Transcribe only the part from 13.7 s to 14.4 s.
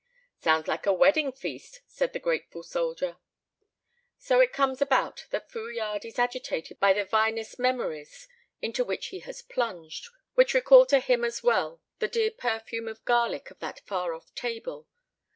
far off